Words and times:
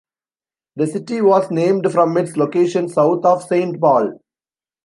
The 0.77 0.87
city 0.87 1.21
was 1.21 1.51
named 1.51 1.91
from 1.91 2.17
its 2.17 2.35
location 2.35 2.89
south 2.89 3.23
of 3.23 3.43
Saint 3.43 3.79
Paul. 3.79 4.19